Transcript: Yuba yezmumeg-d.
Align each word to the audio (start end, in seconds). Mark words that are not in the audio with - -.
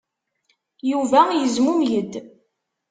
Yuba 0.91 1.21
yezmumeg-d. 1.39 2.13